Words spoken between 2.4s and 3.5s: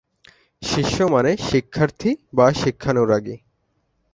শিক্ষানুরাগী।